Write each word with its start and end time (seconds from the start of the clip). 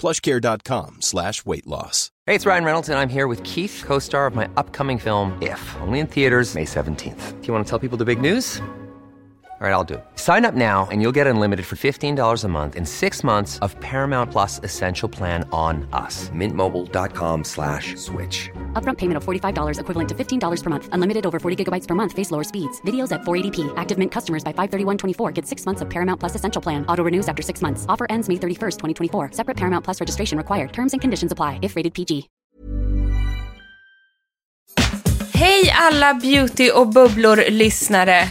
plushcare.com 0.00 0.96
slash 1.00 1.44
weight 1.44 1.66
loss. 1.66 2.10
Hey, 2.26 2.34
it's 2.36 2.46
Ryan 2.46 2.64
Reynolds, 2.64 2.88
and 2.88 2.98
I'm 2.98 3.08
here 3.08 3.26
with 3.26 3.42
Keith, 3.42 3.82
co-star 3.84 4.26
of 4.26 4.34
my 4.34 4.48
upcoming 4.56 4.98
film, 4.98 5.36
If, 5.42 5.76
only 5.80 5.98
in 5.98 6.06
theaters 6.06 6.54
May 6.54 6.64
17th. 6.64 7.40
Do 7.40 7.46
you 7.46 7.52
want 7.52 7.66
to 7.66 7.70
tell 7.70 7.78
people 7.78 7.98
the 7.98 8.04
big 8.04 8.20
news? 8.20 8.62
All 9.60 9.66
right, 9.66 9.74
I'll 9.74 9.84
do 9.84 9.94
it. 9.94 10.04
Sign 10.14 10.46
up 10.46 10.54
now 10.54 10.88
and 10.90 11.02
you'll 11.02 11.12
get 11.12 11.26
unlimited 11.26 11.66
for 11.66 11.76
$15 11.76 12.44
a 12.44 12.48
month 12.48 12.76
in 12.76 12.86
six 12.86 13.22
months 13.22 13.58
of 13.58 13.78
Paramount 13.80 14.30
Plus 14.30 14.58
Essential 14.60 15.06
Plan 15.06 15.46
on 15.52 15.86
us. 15.92 16.30
Mintmobile.com 16.30 17.44
slash 17.44 17.94
switch. 17.96 18.48
Upfront 18.72 18.96
payment 18.96 19.18
of 19.18 19.24
$45 19.26 19.78
equivalent 19.78 20.08
to 20.08 20.14
$15 20.14 20.62
per 20.62 20.70
month. 20.70 20.88
Unlimited 20.92 21.26
over 21.26 21.38
40 21.38 21.62
gigabytes 21.62 21.86
per 21.86 21.94
month. 21.94 22.14
Face 22.14 22.30
lower 22.30 22.42
speeds. 22.42 22.80
Videos 22.86 23.12
at 23.12 23.20
480p. 23.20 23.70
Active 23.76 23.98
Mint 23.98 24.10
customers 24.10 24.42
by 24.42 24.54
531.24 24.54 25.34
get 25.34 25.46
six 25.46 25.66
months 25.66 25.82
of 25.82 25.90
Paramount 25.90 26.18
Plus 26.18 26.34
Essential 26.34 26.62
Plan. 26.62 26.86
Auto 26.86 27.04
renews 27.04 27.28
after 27.28 27.42
six 27.42 27.60
months. 27.60 27.84
Offer 27.86 28.06
ends 28.08 28.30
May 28.30 28.36
31st, 28.36 28.78
2024. 28.78 29.32
Separate 29.32 29.58
Paramount 29.58 29.84
Plus 29.84 30.00
registration 30.00 30.38
required. 30.38 30.72
Terms 30.72 30.94
and 30.94 31.02
conditions 31.02 31.32
apply 31.32 31.58
if 31.60 31.76
rated 31.76 31.92
PG. 31.92 32.30
Hej 35.40 35.74
alla 35.76 36.14
beauty 36.14 36.70
och 36.70 36.88
bubblor-lyssnare! 36.88 38.28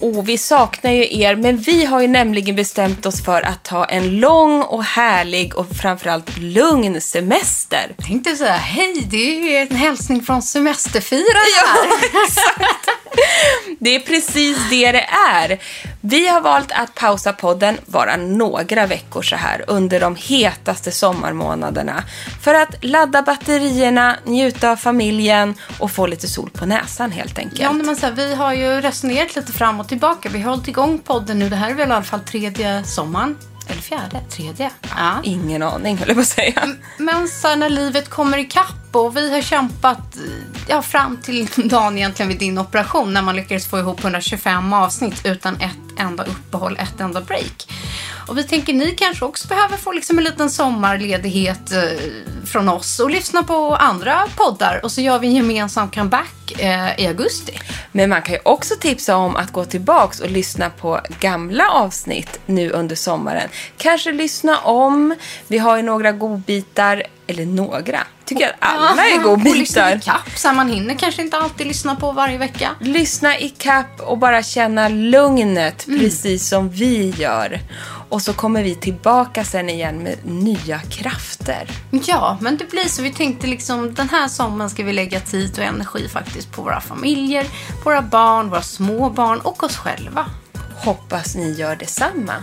Oh, 0.00 0.24
vi 0.24 0.38
saknar 0.38 0.90
ju 0.90 1.20
er, 1.20 1.36
men 1.36 1.56
vi 1.56 1.84
har 1.84 2.00
ju 2.00 2.08
nämligen 2.08 2.56
bestämt 2.56 3.06
oss 3.06 3.24
för 3.24 3.42
att 3.42 3.64
ta 3.64 3.84
en 3.84 4.20
lång 4.20 4.62
och 4.62 4.84
härlig 4.84 5.56
och 5.56 5.66
framförallt 5.82 6.38
lugn 6.38 7.00
semester. 7.00 7.94
Jag 7.96 8.06
tänkte 8.06 8.36
säga, 8.36 8.52
hej, 8.52 9.06
det 9.10 9.16
är 9.16 9.50
ju 9.50 9.56
en 9.56 9.76
hälsning 9.76 10.22
från 10.22 10.42
semesterfiraren 10.42 11.66
här. 11.66 11.86
exakt. 12.24 12.88
Det 13.78 13.94
är 13.94 14.00
precis 14.00 14.58
det 14.70 14.92
det 14.92 15.06
är. 15.32 15.58
Vi 16.04 16.28
har 16.28 16.40
valt 16.40 16.72
att 16.72 16.94
pausa 16.94 17.32
podden 17.32 17.78
bara 17.86 18.16
några 18.16 18.86
veckor 18.86 19.22
så 19.22 19.36
här 19.36 19.64
under 19.66 20.00
de 20.00 20.16
hetaste 20.16 20.92
sommarmånaderna 20.92 22.04
för 22.42 22.54
att 22.54 22.84
ladda 22.84 23.22
batterierna, 23.22 24.16
njuta 24.24 24.70
av 24.70 24.76
familjen 24.76 25.54
och 25.78 25.90
få 25.90 26.06
lite 26.06 26.28
sol 26.28 26.50
på 26.50 26.66
näsan 26.66 27.10
helt 27.10 27.38
enkelt. 27.38 27.60
Ja, 27.60 27.72
men 27.72 27.96
så 27.96 28.06
här, 28.06 28.12
vi 28.12 28.34
har 28.34 28.52
ju 28.52 28.80
resonerat 28.80 29.36
lite 29.36 29.52
fram 29.52 29.80
och 29.80 29.88
tillbaka. 29.88 30.28
Vi 30.28 30.40
har 30.40 30.50
hållit 30.50 30.68
igång 30.68 30.98
podden 30.98 31.38
nu. 31.38 31.48
Det 31.48 31.56
här 31.56 31.70
är 31.70 31.74
väl 31.74 31.88
i 31.88 31.92
alla 31.92 32.02
fall 32.02 32.20
tredje 32.20 32.84
sommaren. 32.84 33.36
Eller 33.68 33.82
fjärde? 33.82 34.20
Tredje? 34.30 34.70
Ja. 34.96 35.20
Ingen 35.22 35.62
aning 35.62 35.96
höll 35.96 36.08
jag 36.08 36.16
på 36.16 36.20
att 36.20 36.28
säga. 36.28 36.68
Men 36.98 37.28
sen 37.28 37.58
när 37.58 37.68
livet 37.68 38.08
kommer 38.08 38.38
ikapp 38.38 38.96
och 38.96 39.16
vi 39.16 39.32
har 39.34 39.42
kämpat 39.42 40.16
ja, 40.68 40.82
fram 40.82 41.16
till 41.16 41.48
dagen 41.68 41.98
egentligen 41.98 42.28
vid 42.28 42.38
din 42.38 42.58
operation 42.58 43.12
när 43.12 43.22
man 43.22 43.36
lyckades 43.36 43.66
få 43.66 43.78
ihop 43.78 44.00
125 44.00 44.72
avsnitt 44.72 45.20
utan 45.24 45.54
ett 45.54 45.91
enda 46.02 46.24
uppehåll, 46.24 46.76
ett 46.76 47.00
enda 47.00 47.20
break. 47.20 47.68
Och 48.32 48.38
vi 48.38 48.44
tänker 48.44 48.72
ni 48.72 48.90
kanske 48.90 49.24
också 49.24 49.48
behöver 49.48 49.76
få 49.76 49.92
liksom 49.92 50.18
en 50.18 50.24
liten 50.24 50.50
sommarledighet 50.50 51.72
eh, 51.72 51.82
från 52.44 52.68
oss 52.68 53.00
och 53.00 53.10
lyssna 53.10 53.42
på 53.42 53.76
andra 53.76 54.26
poddar 54.36 54.80
och 54.82 54.92
så 54.92 55.00
gör 55.00 55.18
vi 55.18 55.26
en 55.26 55.34
gemensam 55.34 55.90
comeback 55.90 56.52
eh, 56.58 57.00
i 57.00 57.06
augusti. 57.06 57.58
Men 57.92 58.10
man 58.10 58.22
kan 58.22 58.34
ju 58.34 58.40
också 58.44 58.74
tipsa 58.80 59.16
om 59.16 59.36
att 59.36 59.52
gå 59.52 59.64
tillbaks 59.64 60.20
och 60.20 60.30
lyssna 60.30 60.70
på 60.70 61.00
gamla 61.20 61.68
avsnitt 61.70 62.40
nu 62.46 62.70
under 62.70 62.96
sommaren. 62.96 63.48
Kanske 63.76 64.12
lyssna 64.12 64.58
om. 64.58 65.14
Vi 65.46 65.58
har 65.58 65.76
ju 65.76 65.82
några 65.82 66.12
godbitar, 66.12 67.02
eller 67.26 67.46
några. 67.46 67.98
Tycker 68.24 68.48
att 68.48 68.54
alla 68.58 69.06
är 69.06 69.26
Och 69.26 69.38
lyssna 69.38 69.52
godbitar. 69.52 69.96
ikapp 69.96 70.38
så 70.38 70.52
man 70.52 70.68
hinner 70.68 70.94
kanske 70.94 71.22
inte 71.22 71.36
alltid 71.36 71.66
lyssna 71.66 71.96
på 71.96 72.12
varje 72.12 72.38
vecka. 72.38 72.70
Lyssna 72.80 73.38
i 73.38 73.48
kapp 73.48 74.00
och 74.00 74.18
bara 74.18 74.42
känna 74.42 74.88
lugnet 74.88 75.86
precis 75.86 76.48
som 76.48 76.70
vi 76.70 77.14
gör. 77.18 77.60
Och 78.12 78.22
så 78.22 78.32
kommer 78.32 78.62
vi 78.62 78.74
tillbaka 78.74 79.44
sen 79.44 79.70
igen 79.70 80.02
med 80.02 80.16
nya 80.24 80.78
krafter. 80.78 81.70
Ja, 81.90 82.38
men 82.40 82.56
det 82.56 82.70
blir 82.70 82.84
så. 82.84 83.02
Vi 83.02 83.12
tänkte 83.12 83.46
liksom 83.46 83.94
den 83.94 84.08
här 84.08 84.28
sommaren 84.28 84.70
ska 84.70 84.84
vi 84.84 84.92
lägga 84.92 85.20
tid 85.20 85.58
och 85.58 85.64
energi 85.64 86.08
faktiskt 86.08 86.52
på 86.52 86.62
våra 86.62 86.80
familjer, 86.80 87.46
våra 87.84 88.02
barn, 88.02 88.50
våra 88.50 88.62
små 88.62 89.10
barn 89.10 89.40
och 89.40 89.62
oss 89.62 89.76
själva. 89.76 90.26
Hoppas 90.84 91.34
ni 91.34 91.52
gör 91.52 91.76
detsamma. 91.76 92.34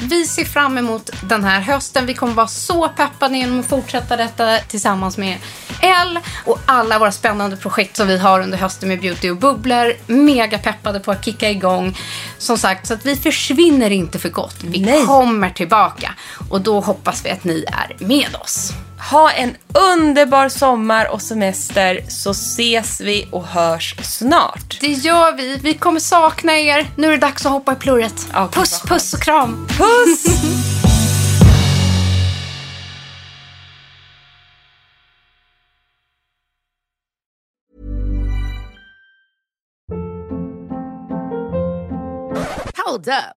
Vi 0.00 0.26
ser 0.26 0.44
fram 0.44 0.78
emot 0.78 1.10
den 1.22 1.44
här 1.44 1.60
hösten. 1.60 2.06
Vi 2.06 2.14
kommer 2.14 2.34
vara 2.34 2.46
så 2.48 2.88
peppade 2.88 3.38
genom 3.38 3.60
att 3.60 3.66
fortsätta 3.66 4.16
detta 4.16 4.58
tillsammans 4.58 5.18
med 5.18 5.38
Elle 5.80 6.20
och 6.44 6.58
alla 6.66 6.98
våra 6.98 7.12
spännande 7.12 7.56
projekt 7.56 7.96
som 7.96 8.08
vi 8.08 8.18
har 8.18 8.40
under 8.40 8.58
hösten 8.58 8.88
med 8.88 9.00
Beauty 9.00 9.30
och 9.30 9.36
bubblor. 9.36 9.92
Mega 10.06 10.58
peppade 10.58 11.00
på 11.00 11.12
att 11.12 11.24
kicka 11.24 11.50
igång. 11.50 11.98
Som 12.38 12.58
sagt, 12.58 12.86
så 12.86 12.94
att 12.94 13.06
vi 13.06 13.16
försvinner 13.16 13.90
inte 13.90 14.18
för 14.18 14.28
gott. 14.28 14.56
Vi 14.62 14.80
Nej. 14.80 15.06
kommer 15.06 15.50
tillbaka 15.50 16.14
och 16.50 16.60
då 16.60 16.80
hoppas 16.80 17.24
vi 17.24 17.30
att 17.30 17.44
ni 17.44 17.64
är 17.68 18.04
med 18.04 18.36
oss. 18.40 18.72
Ha 18.98 19.30
en 19.30 19.56
underbar 19.92 20.48
sommar 20.48 21.12
och 21.12 21.22
semester 21.22 22.04
så 22.08 22.30
ses 22.30 23.00
vi 23.00 23.28
och 23.32 23.46
hörs 23.46 23.96
snart. 24.02 24.80
Det 24.80 24.92
gör 24.92 25.36
vi. 25.36 25.56
Vi 25.62 25.74
kommer 25.74 26.00
sakna 26.00 26.58
er. 26.58 26.86
Nu 26.96 27.06
är 27.06 27.10
det 27.10 27.16
dags 27.16 27.46
att 27.46 27.52
hoppa 27.52 27.72
i 27.72 27.76
plurret. 27.76 28.26
Ja, 28.32 28.48
puss, 28.52 28.82
puss 28.82 29.14
och 29.14 29.20
kram. 29.20 29.66
Puss! 29.68 30.24
Hold 42.86 43.08
up. 43.08 43.37